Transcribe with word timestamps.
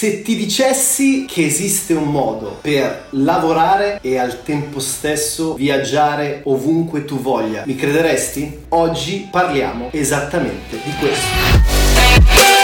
Se 0.00 0.22
ti 0.22 0.34
dicessi 0.34 1.26
che 1.28 1.44
esiste 1.44 1.92
un 1.92 2.04
modo 2.04 2.56
per 2.62 3.08
lavorare 3.10 3.98
e 4.00 4.16
al 4.16 4.42
tempo 4.42 4.80
stesso 4.80 5.52
viaggiare 5.52 6.40
ovunque 6.44 7.04
tu 7.04 7.20
voglia, 7.20 7.64
mi 7.66 7.76
crederesti? 7.76 8.60
Oggi 8.70 9.28
parliamo 9.30 9.90
esattamente 9.92 10.78
di 10.82 10.92
questo. 10.98 12.59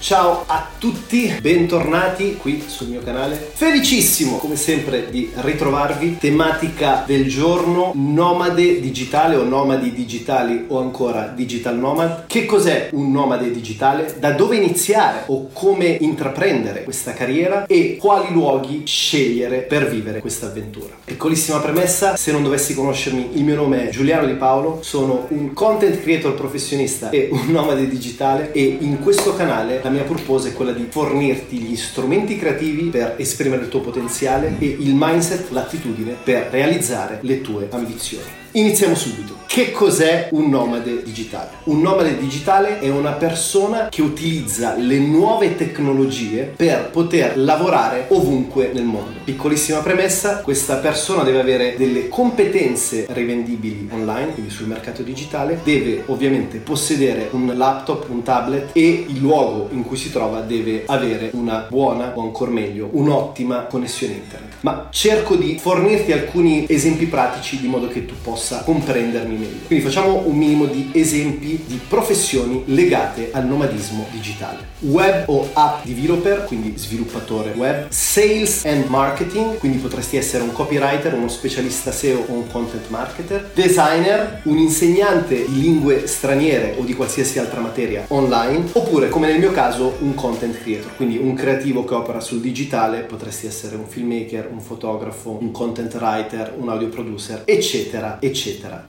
Ciao 0.00 0.44
a 0.46 0.68
tutti, 0.78 1.34
bentornati 1.40 2.36
qui 2.36 2.62
sul 2.66 2.88
mio 2.88 3.00
canale. 3.02 3.50
Felicissimo 3.52 4.36
come 4.36 4.54
sempre 4.56 5.10
di 5.10 5.30
ritrovarvi. 5.34 6.18
Tematica 6.18 7.02
del 7.04 7.26
giorno, 7.26 7.92
nomade 7.94 8.80
digitale 8.80 9.34
o 9.34 9.42
nomadi 9.42 9.92
digitali 9.92 10.66
o 10.68 10.78
ancora 10.78 11.32
digital 11.34 11.76
nomad. 11.76 12.26
Che 12.26 12.46
cos'è 12.46 12.90
un 12.92 13.10
nomade 13.10 13.50
digitale? 13.50 14.14
Da 14.18 14.32
dove 14.32 14.56
iniziare 14.56 15.24
o 15.26 15.48
come 15.52 15.96
intraprendere 16.00 16.84
questa 16.84 17.12
carriera 17.12 17.66
e 17.66 17.96
quali 17.98 18.32
luoghi 18.32 18.82
scegliere 18.86 19.58
per 19.58 19.88
vivere 19.88 20.20
questa 20.20 20.46
avventura. 20.46 20.94
Piccolissima 21.04 21.58
premessa, 21.58 22.16
se 22.16 22.30
non 22.30 22.42
dovessi 22.42 22.74
conoscermi, 22.74 23.30
il 23.34 23.44
mio 23.44 23.56
nome 23.56 23.88
è 23.88 23.90
Giuliano 23.90 24.26
Di 24.26 24.34
Paolo, 24.34 24.78
sono 24.82 25.26
un 25.30 25.52
content 25.52 26.00
creator 26.00 26.34
professionista 26.34 27.10
e 27.10 27.28
un 27.32 27.50
nomade 27.50 27.88
digitale 27.88 28.52
e 28.52 28.76
in 28.80 29.00
questo 29.00 29.34
canale 29.34 29.80
la 29.88 29.94
mia 29.94 30.04
purpose 30.04 30.50
è 30.50 30.52
quella 30.52 30.72
di 30.72 30.86
fornirti 30.90 31.56
gli 31.56 31.74
strumenti 31.74 32.36
creativi 32.36 32.90
per 32.90 33.14
esprimere 33.16 33.62
il 33.62 33.68
tuo 33.68 33.80
potenziale 33.80 34.54
e 34.58 34.66
il 34.66 34.94
mindset, 34.94 35.50
l'attitudine 35.50 36.14
per 36.22 36.48
realizzare 36.50 37.20
le 37.22 37.40
tue 37.40 37.68
ambizioni. 37.70 38.26
Iniziamo 38.58 38.96
subito. 38.96 39.36
Che 39.46 39.70
cos'è 39.70 40.28
un 40.32 40.50
nomade 40.50 41.02
digitale? 41.02 41.50
Un 41.64 41.80
nomade 41.80 42.18
digitale 42.18 42.80
è 42.80 42.90
una 42.90 43.12
persona 43.12 43.88
che 43.88 44.02
utilizza 44.02 44.74
le 44.76 44.98
nuove 44.98 45.56
tecnologie 45.56 46.52
per 46.54 46.90
poter 46.90 47.38
lavorare 47.38 48.06
ovunque 48.08 48.70
nel 48.74 48.84
mondo. 48.84 49.20
Piccolissima 49.24 49.78
premessa, 49.78 50.42
questa 50.42 50.76
persona 50.76 51.22
deve 51.22 51.40
avere 51.40 51.74
delle 51.76 52.08
competenze 52.08 53.06
rivendibili 53.08 53.88
online, 53.90 54.32
quindi 54.34 54.50
sul 54.50 54.66
mercato 54.66 55.02
digitale, 55.02 55.60
deve 55.64 56.02
ovviamente 56.06 56.58
possedere 56.58 57.28
un 57.30 57.50
laptop, 57.56 58.10
un 58.10 58.22
tablet 58.22 58.70
e 58.74 59.06
il 59.08 59.18
luogo 59.18 59.68
in 59.72 59.82
cui 59.82 59.96
si 59.96 60.12
trova 60.12 60.40
deve 60.40 60.82
avere 60.86 61.30
una 61.32 61.66
buona 61.68 62.12
o 62.14 62.22
ancora 62.22 62.50
meglio 62.50 62.90
un'ottima 62.92 63.62
connessione 63.62 64.14
internet. 64.14 64.56
Ma 64.60 64.88
cerco 64.90 65.36
di 65.36 65.58
fornirti 65.58 66.12
alcuni 66.12 66.66
esempi 66.68 67.06
pratici 67.06 67.58
di 67.58 67.66
modo 67.66 67.88
che 67.88 68.04
tu 68.04 68.14
possa 68.22 68.47
comprendermi 68.56 69.36
meglio. 69.36 69.66
Quindi 69.66 69.84
facciamo 69.84 70.22
un 70.26 70.36
minimo 70.36 70.66
di 70.66 70.90
esempi 70.92 71.62
di 71.66 71.80
professioni 71.88 72.62
legate 72.66 73.30
al 73.32 73.46
nomadismo 73.46 74.06
digitale. 74.10 74.76
Web 74.80 75.24
o 75.28 75.48
app 75.52 75.84
developer, 75.84 76.44
quindi 76.44 76.76
sviluppatore 76.76 77.52
web, 77.56 77.88
sales 77.88 78.64
and 78.64 78.86
marketing, 78.86 79.58
quindi 79.58 79.78
potresti 79.78 80.16
essere 80.16 80.42
un 80.42 80.52
copywriter, 80.52 81.14
uno 81.14 81.28
specialista 81.28 81.92
SEO 81.92 82.24
o 82.28 82.32
un 82.32 82.46
content 82.50 82.88
marketer, 82.88 83.50
designer, 83.54 84.40
un 84.44 84.58
insegnante 84.58 85.44
di 85.46 85.60
lingue 85.60 86.06
straniere 86.06 86.76
o 86.78 86.84
di 86.84 86.94
qualsiasi 86.94 87.38
altra 87.38 87.60
materia 87.60 88.04
online, 88.08 88.66
oppure 88.72 89.08
come 89.08 89.28
nel 89.28 89.38
mio 89.38 89.52
caso 89.52 89.96
un 90.00 90.14
content 90.14 90.60
creator, 90.60 90.94
quindi 90.96 91.18
un 91.18 91.34
creativo 91.34 91.84
che 91.84 91.94
opera 91.94 92.20
sul 92.20 92.40
digitale, 92.40 93.00
potresti 93.00 93.46
essere 93.46 93.76
un 93.76 93.86
filmmaker, 93.86 94.48
un 94.50 94.60
fotografo, 94.60 95.36
un 95.40 95.50
content 95.50 95.92
writer, 95.94 96.54
un 96.56 96.68
audio 96.68 96.88
producer, 96.88 97.42
eccetera, 97.44 97.76
eccetera, 97.78 98.18
eccetera 98.28 98.84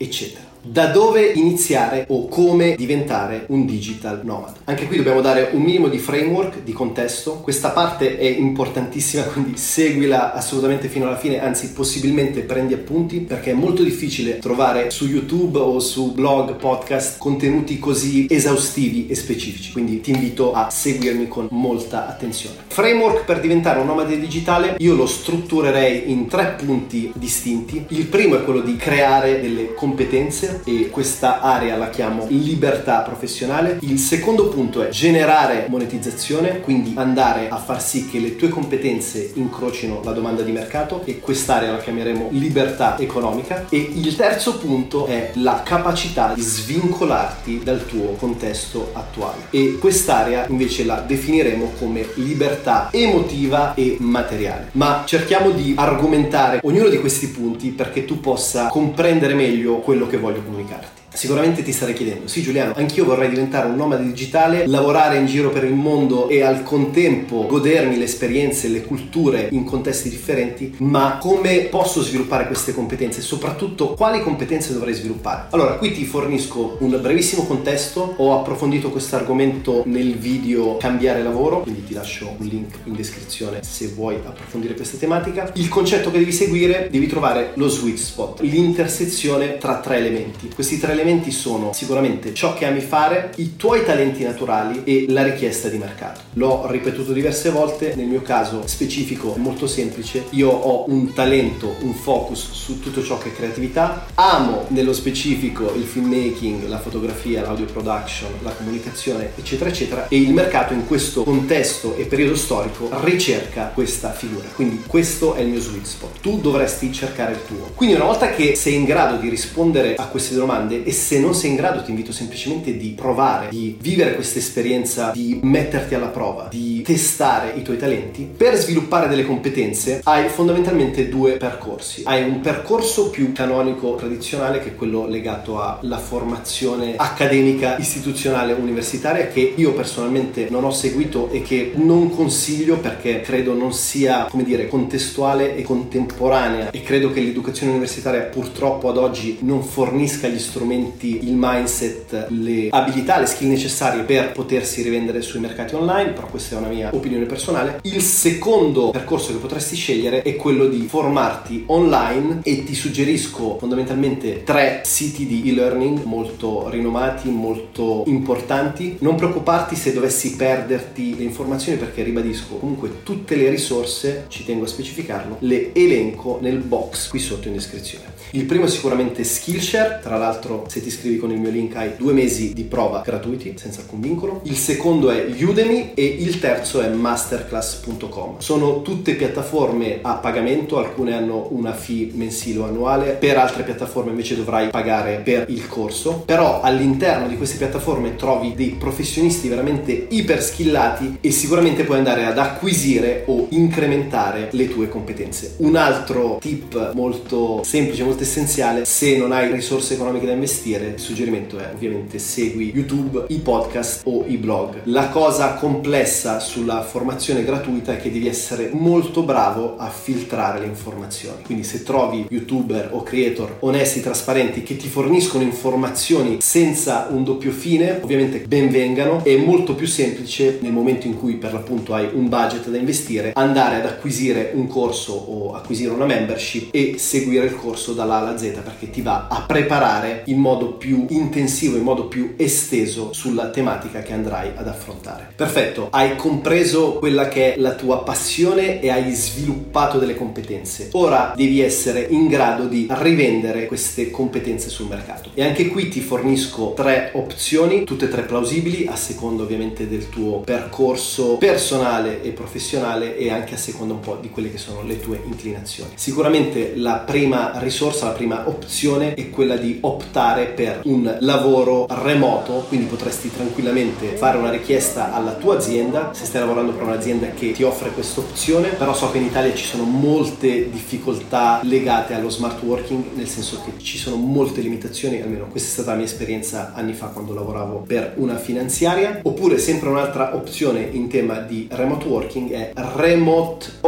da 0.61 0.87
dove 0.87 1.25
iniziare 1.25 2.05
o 2.09 2.27
come 2.27 2.75
diventare 2.75 3.45
un 3.47 3.65
digital 3.65 4.21
nomad. 4.23 4.55
Anche 4.65 4.87
qui 4.87 4.97
dobbiamo 4.97 5.21
dare 5.21 5.49
un 5.53 5.61
minimo 5.61 5.87
di 5.87 5.97
framework, 5.97 6.63
di 6.63 6.73
contesto. 6.73 7.39
Questa 7.41 7.69
parte 7.69 8.17
è 8.17 8.25
importantissima, 8.25 9.23
quindi 9.31 9.57
seguila 9.57 10.33
assolutamente 10.33 10.87
fino 10.87 11.07
alla 11.07 11.17
fine, 11.17 11.41
anzi 11.41 11.71
possibilmente 11.71 12.41
prendi 12.41 12.73
appunti 12.73 13.21
perché 13.21 13.51
è 13.51 13.53
molto 13.53 13.83
difficile 13.83 14.39
trovare 14.39 14.89
su 14.89 15.07
YouTube 15.07 15.59
o 15.59 15.79
su 15.79 16.13
blog, 16.13 16.55
podcast 16.55 17.17
contenuti 17.17 17.79
così 17.79 18.27
esaustivi 18.29 19.07
e 19.07 19.15
specifici. 19.15 19.71
Quindi 19.71 20.01
ti 20.01 20.11
invito 20.11 20.53
a 20.53 20.69
seguirmi 20.69 21.27
con 21.27 21.47
molta 21.51 22.07
attenzione. 22.07 22.57
Framework 22.67 23.25
per 23.25 23.39
diventare 23.39 23.79
un 23.79 23.85
nomade 23.85 24.19
digitale, 24.19 24.75
io 24.79 24.95
lo 24.95 25.05
strutturerei 25.05 26.11
in 26.11 26.27
tre 26.27 26.55
punti 26.63 27.11
distinti. 27.15 27.85
Il 27.89 28.05
primo 28.07 28.35
è 28.35 28.43
quello 28.43 28.61
di 28.61 28.75
creare 28.75 29.39
delle 29.39 29.73
competenze 29.73 30.48
e 30.63 30.89
questa 30.89 31.41
area 31.41 31.77
la 31.77 31.89
chiamo 31.89 32.25
libertà 32.29 32.99
professionale. 32.99 33.77
Il 33.81 33.99
secondo 33.99 34.47
punto 34.49 34.81
è 34.81 34.89
generare 34.89 35.67
monetizzazione, 35.69 36.59
quindi 36.61 36.93
andare 36.95 37.49
a 37.49 37.57
far 37.57 37.81
sì 37.81 38.09
che 38.09 38.19
le 38.19 38.35
tue 38.35 38.49
competenze 38.49 39.31
incrocino 39.35 40.01
la 40.03 40.11
domanda 40.11 40.41
di 40.41 40.51
mercato 40.51 41.01
e 41.05 41.19
quest'area 41.19 41.71
la 41.71 41.79
chiameremo 41.79 42.29
libertà 42.31 42.97
economica. 42.99 43.65
E 43.69 43.77
il 43.93 44.15
terzo 44.15 44.57
punto 44.57 45.05
è 45.05 45.31
la 45.35 45.61
capacità 45.63 46.33
di 46.33 46.41
svincolarti 46.41 47.61
dal 47.63 47.85
tuo 47.85 48.15
contesto 48.19 48.89
attuale. 48.93 49.47
E 49.49 49.77
quest'area 49.79 50.45
invece 50.49 50.83
la 50.83 51.03
definiremo 51.05 51.73
come 51.79 52.07
libertà 52.15 52.89
emotiva 52.91 53.73
e 53.73 53.97
materiale. 53.99 54.69
Ma 54.73 55.03
cerchiamo 55.05 55.51
di 55.51 55.73
argomentare 55.77 56.59
ognuno 56.63 56.89
di 56.89 56.99
questi 56.99 57.29
punti 57.29 57.69
perché 57.69 58.05
tu 58.05 58.19
possa 58.19 58.67
comprendere 58.67 59.33
meglio 59.33 59.79
quello 59.79 60.07
che 60.07 60.17
voglio 60.17 60.38
comunicar-te. 60.41 60.98
Sicuramente 61.19 61.63
ti 61.63 61.73
starei 61.73 61.93
chiedendo, 61.93 62.29
sì 62.29 62.41
Giuliano, 62.41 62.71
anch'io 62.77 63.03
vorrei 63.03 63.27
diventare 63.27 63.67
un 63.67 63.75
nomade 63.75 64.05
digitale, 64.05 64.65
lavorare 64.65 65.17
in 65.17 65.25
giro 65.25 65.49
per 65.49 65.65
il 65.65 65.73
mondo 65.73 66.29
e 66.29 66.43
al 66.43 66.63
contempo 66.63 67.45
godermi 67.45 67.97
le 67.97 68.05
esperienze, 68.05 68.69
le 68.69 68.85
culture 68.85 69.49
in 69.51 69.65
contesti 69.65 70.07
differenti, 70.07 70.75
ma 70.77 71.17
come 71.19 71.67
posso 71.69 72.01
sviluppare 72.01 72.47
queste 72.47 72.73
competenze? 72.73 73.19
Soprattutto 73.19 73.95
quali 73.95 74.21
competenze 74.21 74.71
dovrei 74.71 74.93
sviluppare? 74.93 75.47
Allora, 75.49 75.73
qui 75.73 75.91
ti 75.91 76.05
fornisco 76.05 76.77
un 76.79 76.97
brevissimo 77.01 77.43
contesto, 77.43 78.13
ho 78.15 78.39
approfondito 78.39 78.89
questo 78.89 79.17
argomento 79.17 79.83
nel 79.87 80.15
video 80.15 80.77
Cambiare 80.77 81.21
lavoro, 81.21 81.63
quindi 81.63 81.83
ti 81.83 81.95
lascio 81.95 82.33
un 82.37 82.45
link 82.45 82.75
in 82.85 82.95
descrizione 82.95 83.59
se 83.61 83.87
vuoi 83.87 84.15
approfondire 84.25 84.73
questa 84.73 84.95
tematica. 84.95 85.51
Il 85.55 85.67
concetto 85.67 86.11
che 86.11 86.19
devi 86.19 86.31
seguire, 86.31 86.87
devi 86.89 87.07
trovare 87.07 87.51
lo 87.55 87.67
sweet 87.67 87.97
spot, 87.97 88.39
l'intersezione 88.39 89.57
tra 89.57 89.81
tre 89.81 89.97
elementi. 89.97 90.49
Questi 90.55 90.79
tre 90.79 90.93
elementi 90.93 91.07
sono 91.31 91.73
sicuramente 91.73 92.33
ciò 92.35 92.53
che 92.53 92.65
ami 92.65 92.81
fare, 92.81 93.31
i 93.37 93.55
tuoi 93.55 93.83
talenti 93.83 94.23
naturali 94.23 94.83
e 94.83 95.05
la 95.09 95.23
richiesta 95.23 95.67
di 95.67 95.77
mercato. 95.77 96.21
L'ho 96.33 96.67
ripetuto 96.69 97.13
diverse 97.13 97.49
volte, 97.49 97.95
nel 97.95 98.05
mio 98.05 98.21
caso 98.21 98.61
specifico 98.65 99.33
è 99.35 99.39
molto 99.39 99.65
semplice, 99.65 100.25
io 100.31 100.49
ho 100.49 100.85
un 100.87 101.11
talento, 101.13 101.75
un 101.81 101.93
focus 101.93 102.51
su 102.51 102.79
tutto 102.79 103.01
ciò 103.01 103.17
che 103.17 103.29
è 103.29 103.35
creatività, 103.35 104.05
amo 104.13 104.65
nello 104.67 104.93
specifico 104.93 105.73
il 105.73 105.83
filmmaking, 105.83 106.67
la 106.67 106.79
fotografia, 106.79 107.41
l'audio 107.41 107.65
production, 107.65 108.29
la 108.43 108.51
comunicazione, 108.51 109.31
eccetera, 109.35 109.69
eccetera, 109.71 110.07
e 110.07 110.17
il 110.17 110.31
mercato 110.31 110.73
in 110.73 110.85
questo 110.85 111.23
contesto 111.23 111.95
e 111.95 112.05
periodo 112.05 112.35
storico 112.35 112.89
ricerca 113.03 113.71
questa 113.73 114.11
figura. 114.11 114.47
Quindi 114.53 114.83
questo 114.85 115.33
è 115.33 115.41
il 115.41 115.47
mio 115.47 115.59
sweet 115.59 115.85
spot. 115.85 116.19
Tu 116.21 116.39
dovresti 116.39 116.93
cercare 116.93 117.31
il 117.31 117.45
tuo. 117.47 117.71
Quindi 117.73 117.95
una 117.95 118.05
volta 118.05 118.29
che 118.29 118.53
sei 118.55 118.75
in 118.75 118.85
grado 118.85 119.17
di 119.17 119.27
rispondere 119.27 119.95
a 119.95 120.05
queste 120.05 120.35
domande 120.35 120.83
e 120.89 120.91
se 120.91 121.19
non 121.19 121.35
sei 121.35 121.51
in 121.51 121.55
grado 121.55 121.83
ti 121.83 121.91
invito 121.91 122.11
semplicemente 122.11 122.75
di 122.75 122.93
provare, 122.95 123.49
di 123.49 123.77
vivere 123.79 124.15
questa 124.15 124.39
esperienza, 124.39 125.11
di 125.11 125.39
metterti 125.43 125.93
alla 125.93 126.07
prova, 126.07 126.47
di 126.49 126.81
testare 126.81 127.53
i 127.55 127.61
tuoi 127.61 127.77
talenti. 127.77 128.27
Per 128.35 128.55
sviluppare 128.55 129.07
delle 129.07 129.23
competenze 129.23 130.01
hai 130.05 130.29
fondamentalmente 130.29 131.07
due 131.07 131.33
percorsi. 131.33 132.01
Hai 132.05 132.27
un 132.27 132.39
percorso 132.41 133.11
più 133.11 133.31
canonico 133.33 133.93
tradizionale 133.93 134.61
che 134.61 134.69
è 134.69 134.75
quello 134.75 135.05
legato 135.05 135.61
alla 135.61 135.99
formazione 135.99 136.95
accademica, 136.95 137.77
istituzionale, 137.77 138.53
universitaria 138.53 139.27
che 139.27 139.53
io 139.55 139.73
personalmente 139.73 140.47
non 140.49 140.63
ho 140.63 140.71
seguito 140.71 141.29
e 141.29 141.43
che 141.43 141.71
non 141.75 142.09
consiglio 142.09 142.79
perché 142.79 143.21
credo 143.21 143.53
non 143.53 143.73
sia, 143.73 144.25
come 144.27 144.43
dire, 144.43 144.67
contestuale 144.67 145.55
e 145.55 145.61
contemporanea 145.61 146.71
e 146.71 146.81
credo 146.81 147.11
che 147.11 147.21
l'educazione 147.21 147.73
universitaria 147.73 148.21
purtroppo 148.21 148.89
ad 148.89 148.97
oggi 148.97 149.37
non 149.41 149.61
fornisca 149.61 150.27
gli 150.27 150.39
strumenti 150.39 150.77
implementi 150.79 151.19
il 151.23 151.35
mindset, 151.35 152.27
le 152.29 152.69
abilità, 152.69 153.19
le 153.19 153.25
skill 153.25 153.49
necessarie 153.49 154.03
per 154.03 154.31
potersi 154.31 154.81
rivendere 154.81 155.21
sui 155.21 155.39
mercati 155.39 155.75
online, 155.75 156.11
però 156.11 156.27
questa 156.27 156.55
è 156.55 156.59
una 156.59 156.69
mia 156.69 156.89
opinione 156.93 157.25
personale. 157.25 157.79
Il 157.83 158.01
secondo 158.01 158.89
percorso 158.91 159.31
che 159.31 159.39
potresti 159.39 159.75
scegliere 159.75 160.21
è 160.21 160.35
quello 160.35 160.67
di 160.67 160.87
formarti 160.87 161.63
online 161.67 162.39
e 162.43 162.63
ti 162.63 162.73
suggerisco 162.73 163.57
fondamentalmente 163.59 164.43
tre 164.43 164.81
siti 164.83 165.25
di 165.25 165.49
e-learning 165.49 166.03
molto 166.03 166.69
rinomati, 166.69 167.29
molto 167.29 168.03
importanti. 168.07 168.97
Non 168.99 169.15
preoccuparti 169.15 169.75
se 169.75 169.93
dovessi 169.93 170.35
perderti 170.35 171.17
le 171.17 171.23
informazioni 171.23 171.77
perché 171.77 172.03
ribadisco 172.03 172.55
comunque 172.55 173.03
tutte 173.03 173.35
le 173.35 173.49
risorse, 173.49 174.25
ci 174.29 174.45
tengo 174.45 174.63
a 174.65 174.67
specificarlo, 174.67 175.37
le 175.39 175.73
elenco 175.73 176.39
nel 176.41 176.57
box 176.57 177.09
qui 177.09 177.19
sotto 177.19 177.47
in 177.47 177.53
descrizione. 177.53 178.17
Il 178.31 178.45
primo 178.45 178.65
è 178.65 178.67
sicuramente 178.67 179.23
Skillshare, 179.23 179.99
tra 180.01 180.17
l'altro 180.17 180.65
se 180.69 180.81
ti 180.81 180.87
iscrivi 180.87 181.17
con 181.17 181.31
il 181.31 181.39
mio 181.39 181.49
link 181.49 181.75
hai 181.75 181.93
due 181.97 182.13
mesi 182.13 182.53
di 182.53 182.63
prova 182.63 183.01
gratuiti 183.03 183.55
senza 183.57 183.81
alcun 183.81 183.99
vincolo. 183.99 184.41
Il 184.43 184.55
secondo 184.55 185.09
è 185.09 185.25
Udemy 185.25 185.91
e 185.95 186.05
il 186.05 186.39
terzo 186.39 186.81
è 186.81 186.87
masterclass.com. 186.89 188.37
Sono 188.37 188.81
tutte 188.81 189.15
piattaforme 189.15 189.99
a 190.01 190.15
pagamento, 190.15 190.77
alcune 190.77 191.15
hanno 191.15 191.47
una 191.51 191.73
fee 191.73 192.11
mensile 192.13 192.59
o 192.59 192.65
annuale, 192.65 193.11
per 193.11 193.37
altre 193.37 193.63
piattaforme 193.63 194.11
invece 194.11 194.35
dovrai 194.35 194.69
pagare 194.69 195.21
per 195.23 195.45
il 195.49 195.67
corso, 195.67 196.21
però 196.25 196.61
all'interno 196.61 197.27
di 197.27 197.35
queste 197.35 197.57
piattaforme 197.57 198.15
trovi 198.15 198.53
dei 198.53 198.75
professionisti 198.77 199.47
veramente 199.47 200.07
iper 200.09 200.43
skillati 200.43 201.17
e 201.21 201.31
sicuramente 201.31 201.83
puoi 201.83 201.97
andare 201.97 202.25
ad 202.25 202.37
acquisire 202.37 203.23
o 203.25 203.47
incrementare 203.49 204.49
le 204.51 204.69
tue 204.69 204.87
competenze. 204.87 205.55
Un 205.57 205.75
altro 205.75 206.37
tip 206.39 206.93
molto 206.93 207.63
semplice, 207.63 208.03
molto 208.03 208.23
essenziale, 208.23 208.85
se 208.85 209.17
non 209.17 209.31
hai 209.31 209.51
risorse 209.51 209.95
economiche 209.95 210.25
da 210.27 210.33
investire, 210.33 210.57
il 210.67 210.99
suggerimento 210.99 211.57
è 211.57 211.69
ovviamente 211.73 212.19
segui 212.19 212.71
YouTube, 212.73 213.25
i 213.29 213.39
podcast 213.39 214.01
o 214.05 214.25
i 214.27 214.37
blog. 214.37 214.81
La 214.85 215.09
cosa 215.09 215.53
complessa 215.53 216.39
sulla 216.39 216.81
formazione 216.81 217.43
gratuita 217.43 217.93
è 217.93 217.97
che 217.97 218.11
devi 218.11 218.27
essere 218.27 218.69
molto 218.73 219.23
bravo 219.23 219.77
a 219.77 219.89
filtrare 219.89 220.59
le 220.59 220.65
informazioni. 220.65 221.43
Quindi 221.43 221.63
se 221.63 221.83
trovi 221.83 222.27
youtuber 222.29 222.89
o 222.91 223.03
creator 223.03 223.57
onesti, 223.61 224.01
trasparenti 224.01 224.63
che 224.63 224.75
ti 224.75 224.87
forniscono 224.87 225.43
informazioni 225.43 226.37
senza 226.41 227.07
un 227.09 227.23
doppio 227.23 227.51
fine, 227.51 227.99
ovviamente 228.01 228.39
benvengano. 228.39 229.23
È 229.23 229.35
molto 229.37 229.75
più 229.75 229.87
semplice 229.87 230.59
nel 230.61 230.71
momento 230.71 231.07
in 231.07 231.17
cui 231.17 231.35
per 231.35 231.53
l'appunto 231.53 231.93
hai 231.93 232.09
un 232.13 232.27
budget 232.27 232.67
da 232.69 232.77
investire 232.77 233.31
andare 233.33 233.77
ad 233.77 233.85
acquisire 233.85 234.51
un 234.53 234.67
corso 234.67 235.13
o 235.13 235.53
acquisire 235.53 235.91
una 235.91 236.05
membership 236.05 236.69
e 236.71 236.95
seguire 236.97 237.45
il 237.45 237.55
corso 237.55 237.93
dalla 237.93 238.17
alla 238.17 238.37
Z 238.37 238.59
perché 238.63 238.89
ti 238.89 239.01
va 239.01 239.27
a 239.29 239.41
preparare 239.41 240.23
in 240.25 240.37
modo 240.37 240.48
più 240.57 241.05
intensivo, 241.09 241.77
in 241.77 241.83
modo 241.83 242.07
più 242.07 242.33
esteso 242.37 243.13
sulla 243.13 243.49
tematica 243.49 244.01
che 244.01 244.13
andrai 244.13 244.51
ad 244.55 244.67
affrontare. 244.67 245.31
Perfetto, 245.35 245.87
hai 245.91 246.15
compreso 246.15 246.93
quella 246.93 247.27
che 247.27 247.53
è 247.53 247.57
la 247.57 247.73
tua 247.75 248.03
passione 248.03 248.79
e 248.81 248.89
hai 248.89 249.13
sviluppato 249.13 249.99
delle 249.99 250.15
competenze. 250.15 250.89
Ora 250.93 251.33
devi 251.35 251.61
essere 251.61 252.07
in 252.09 252.27
grado 252.27 252.65
di 252.65 252.87
rivendere 252.89 253.65
queste 253.65 254.11
competenze 254.11 254.69
sul 254.69 254.87
mercato. 254.87 255.31
E 255.33 255.43
anche 255.43 255.67
qui 255.67 255.89
ti 255.89 255.99
fornisco 255.99 256.73
tre 256.75 257.11
opzioni, 257.13 257.83
tutte 257.83 258.05
e 258.05 258.09
tre 258.09 258.23
plausibili, 258.23 258.87
a 258.87 258.95
seconda 258.95 259.43
ovviamente 259.43 259.87
del 259.87 260.09
tuo 260.09 260.39
percorso 260.39 261.37
personale 261.37 262.21
e 262.21 262.31
professionale 262.31 263.17
e 263.17 263.29
anche 263.29 263.55
a 263.55 263.57
seconda 263.57 263.93
un 263.93 263.99
po' 263.99 264.17
di 264.21 264.29
quelle 264.29 264.51
che 264.51 264.57
sono 264.57 264.83
le 264.83 264.99
tue 264.99 265.19
inclinazioni. 265.25 265.91
Sicuramente 265.95 266.73
la 266.75 267.03
prima 267.05 267.53
risorsa, 267.55 268.05
la 268.05 268.11
prima 268.11 268.47
opzione 268.47 269.13
è 269.13 269.29
quella 269.29 269.57
di 269.57 269.77
optare 269.81 270.38
per 270.47 270.81
un 270.85 271.17
lavoro 271.19 271.85
remoto, 271.89 272.65
quindi 272.67 272.87
potresti 272.87 273.31
tranquillamente 273.31 274.15
fare 274.15 274.37
una 274.37 274.49
richiesta 274.49 275.13
alla 275.13 275.33
tua 275.33 275.55
azienda. 275.57 276.11
Se 276.13 276.25
stai 276.25 276.41
lavorando 276.41 276.71
per 276.71 276.83
un'azienda 276.83 277.27
che 277.29 277.51
ti 277.51 277.63
offre 277.63 277.91
questa 277.91 278.19
opzione, 278.19 278.69
però 278.69 278.93
so 278.93 279.11
che 279.11 279.17
in 279.17 279.25
Italia 279.25 279.53
ci 279.53 279.65
sono 279.65 279.83
molte 279.83 280.69
difficoltà 280.69 281.59
legate 281.63 282.13
allo 282.13 282.29
smart 282.29 282.61
working, 282.63 283.03
nel 283.15 283.27
senso 283.27 283.61
che 283.63 283.73
ci 283.81 283.97
sono 283.97 284.15
molte 284.15 284.61
limitazioni, 284.61 285.21
almeno 285.21 285.47
questa 285.47 285.69
è 285.69 285.71
stata 285.71 285.91
la 285.91 285.97
mia 285.97 286.05
esperienza 286.05 286.71
anni 286.73 286.93
fa 286.93 287.07
quando 287.07 287.33
lavoravo 287.33 287.83
per 287.85 288.13
una 288.17 288.37
finanziaria, 288.37 289.19
oppure 289.23 289.57
sempre 289.57 289.89
un'altra 289.89 290.35
opzione 290.35 290.87
in 290.91 291.07
tema 291.09 291.39
di 291.39 291.67
remote 291.71 292.07
working 292.07 292.51
è 292.51 292.71
remoteok.io 292.73 293.87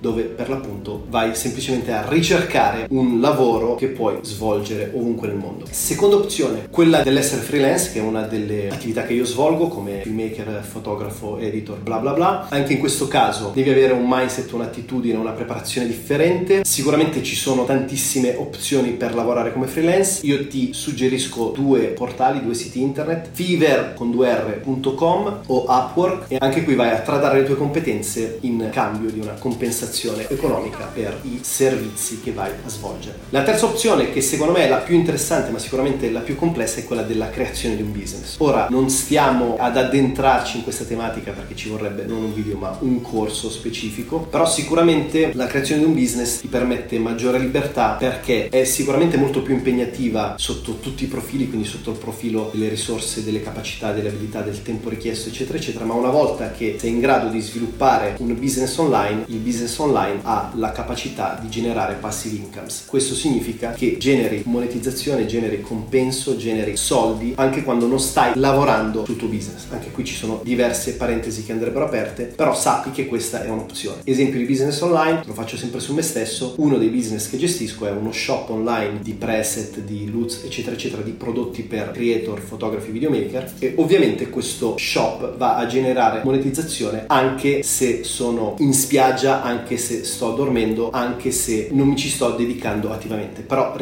dove 0.00 0.22
per 0.22 0.48
l'appunto 0.48 1.04
vai 1.08 1.34
semplicemente 1.34 1.92
a 1.92 2.08
ricercare 2.08 2.86
un 2.90 3.20
lavoro 3.20 3.74
che 3.74 3.88
puoi 3.88 4.18
svolgere 4.22 4.79
ovunque 4.92 5.28
nel 5.28 5.36
mondo. 5.36 5.66
Seconda 5.70 6.16
opzione, 6.16 6.68
quella 6.70 7.02
dell'essere 7.02 7.42
freelance, 7.42 7.92
che 7.92 7.98
è 7.98 8.02
una 8.02 8.22
delle 8.22 8.68
attività 8.70 9.04
che 9.04 9.12
io 9.12 9.24
svolgo 9.24 9.68
come 9.68 10.00
filmmaker, 10.02 10.62
fotografo, 10.62 11.38
editor, 11.38 11.78
bla 11.78 11.98
bla 11.98 12.12
bla. 12.12 12.46
Anche 12.50 12.74
in 12.74 12.78
questo 12.78 13.08
caso 13.08 13.50
devi 13.54 13.70
avere 13.70 13.92
un 13.92 14.06
mindset, 14.06 14.50
un'attitudine, 14.52 15.16
una 15.16 15.32
preparazione 15.32 15.86
differente. 15.86 16.64
Sicuramente 16.64 17.22
ci 17.22 17.34
sono 17.34 17.64
tantissime 17.64 18.34
opzioni 18.36 18.90
per 18.90 19.14
lavorare 19.14 19.52
come 19.52 19.66
freelance. 19.66 20.24
Io 20.26 20.46
ti 20.46 20.72
suggerisco 20.72 21.52
due 21.54 21.86
portali, 21.88 22.42
due 22.42 22.54
siti 22.54 22.80
internet, 22.80 23.28
fiverr 23.32 23.94
con 23.94 24.10
2r.com 24.10 25.40
o 25.46 25.64
Upwork 25.68 26.24
e 26.28 26.36
anche 26.40 26.64
qui 26.64 26.74
vai 26.74 26.90
a 26.90 27.00
tradare 27.00 27.40
le 27.40 27.46
tue 27.46 27.56
competenze 27.56 28.38
in 28.42 28.68
cambio 28.72 29.10
di 29.10 29.20
una 29.20 29.32
compensazione 29.32 30.28
economica 30.28 30.88
per 30.92 31.18
i 31.22 31.40
servizi 31.42 32.20
che 32.20 32.32
vai 32.32 32.50
a 32.50 32.68
svolgere. 32.68 33.18
La 33.30 33.42
terza 33.42 33.66
opzione 33.66 34.10
che 34.10 34.20
secondo 34.20 34.52
me 34.52 34.66
è 34.66 34.68
la 34.70 34.76
più 34.76 34.94
interessante 34.94 35.50
ma 35.50 35.58
sicuramente 35.58 36.10
la 36.10 36.20
più 36.20 36.36
complessa 36.36 36.78
è 36.78 36.84
quella 36.84 37.02
della 37.02 37.28
creazione 37.28 37.74
di 37.74 37.82
un 37.82 37.90
business. 37.90 38.36
Ora 38.38 38.68
non 38.70 38.88
stiamo 38.88 39.56
ad 39.58 39.76
addentrarci 39.76 40.58
in 40.58 40.62
questa 40.62 40.84
tematica 40.84 41.32
perché 41.32 41.56
ci 41.56 41.68
vorrebbe 41.68 42.04
non 42.04 42.22
un 42.22 42.32
video 42.32 42.56
ma 42.56 42.76
un 42.80 43.00
corso 43.00 43.50
specifico, 43.50 44.20
però 44.20 44.46
sicuramente 44.46 45.32
la 45.34 45.46
creazione 45.46 45.80
di 45.80 45.86
un 45.86 45.94
business 45.94 46.40
ti 46.40 46.46
permette 46.46 46.98
maggiore 46.98 47.38
libertà 47.38 47.96
perché 47.98 48.48
è 48.48 48.64
sicuramente 48.64 49.16
molto 49.16 49.42
più 49.42 49.54
impegnativa 49.54 50.36
sotto 50.38 50.78
tutti 50.78 51.04
i 51.04 51.08
profili, 51.08 51.48
quindi 51.48 51.66
sotto 51.66 51.90
il 51.90 51.98
profilo 51.98 52.50
delle 52.52 52.68
risorse, 52.68 53.24
delle 53.24 53.42
capacità, 53.42 53.90
delle 53.90 54.08
abilità, 54.08 54.40
del 54.40 54.62
tempo 54.62 54.88
richiesto 54.88 55.28
eccetera 55.28 55.58
eccetera, 55.58 55.84
ma 55.84 55.94
una 55.94 56.10
volta 56.10 56.52
che 56.52 56.76
sei 56.78 56.90
in 56.90 57.00
grado 57.00 57.28
di 57.28 57.40
sviluppare 57.40 58.14
un 58.20 58.38
business 58.38 58.76
online, 58.78 59.24
il 59.26 59.38
business 59.38 59.76
online 59.78 60.20
ha 60.22 60.52
la 60.54 60.70
capacità 60.70 61.36
di 61.40 61.48
generare 61.48 61.94
passive 61.94 62.36
incomes. 62.36 62.84
Questo 62.86 63.14
significa 63.14 63.72
che 63.72 63.96
generi 63.98 64.42
monetizzazione, 64.60 65.24
generi 65.24 65.62
compenso, 65.62 66.36
generi 66.36 66.76
soldi 66.76 67.32
anche 67.36 67.62
quando 67.62 67.86
non 67.86 67.98
stai 67.98 68.32
lavorando 68.34 69.06
sul 69.06 69.16
tuo 69.16 69.28
business. 69.28 69.64
Anche 69.70 69.90
qui 69.90 70.04
ci 70.04 70.14
sono 70.14 70.40
diverse 70.44 70.96
parentesi 70.96 71.44
che 71.44 71.52
andrebbero 71.52 71.86
aperte, 71.86 72.24
però 72.24 72.54
sappi 72.54 72.90
che 72.90 73.06
questa 73.06 73.42
è 73.42 73.48
un'opzione. 73.48 74.02
Esempio 74.04 74.38
di 74.38 74.44
business 74.44 74.80
online, 74.82 75.22
lo 75.24 75.32
faccio 75.32 75.56
sempre 75.56 75.80
su 75.80 75.94
me 75.94 76.02
stesso, 76.02 76.54
uno 76.58 76.76
dei 76.76 76.88
business 76.88 77.30
che 77.30 77.38
gestisco 77.38 77.86
è 77.86 77.90
uno 77.90 78.12
shop 78.12 78.50
online 78.50 78.98
di 79.02 79.14
preset, 79.14 79.80
di 79.80 80.10
loots, 80.10 80.42
eccetera, 80.44 80.76
eccetera, 80.76 81.00
di 81.00 81.12
prodotti 81.12 81.62
per 81.62 81.92
creator, 81.92 82.38
fotografi, 82.40 82.90
videomaker 82.90 83.54
e 83.58 83.74
ovviamente 83.76 84.28
questo 84.28 84.76
shop 84.76 85.36
va 85.38 85.56
a 85.56 85.66
generare 85.66 86.20
monetizzazione 86.22 87.04
anche 87.06 87.62
se 87.62 88.04
sono 88.04 88.56
in 88.58 88.74
spiaggia, 88.74 89.42
anche 89.42 89.78
se 89.78 90.04
sto 90.04 90.32
dormendo, 90.32 90.90
anche 90.90 91.30
se 91.30 91.68
non 91.72 91.88
mi 91.88 91.96
ci 91.96 92.08
sto 92.08 92.30
dedicando 92.30 92.92
attivamente. 92.92 93.40
Però 93.40 93.72